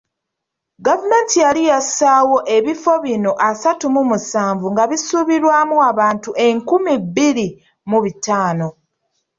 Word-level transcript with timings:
Gavumenti 0.85 1.35
yali 1.45 1.61
yassaawo 1.71 2.37
ebifo 2.55 2.93
bino 3.03 3.31
asatu 3.49 3.85
mu 3.95 4.01
musanvu 4.09 4.65
nga 4.73 4.83
bisuubirwamu 4.91 5.75
abantu 5.91 6.29
enkumi 6.47 6.93
bbiri 7.05 7.47
mu 7.89 7.97
bitaano. 8.03 8.67